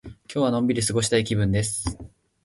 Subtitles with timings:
[0.03, 1.95] 今日はのんびり過ごしたい気分です。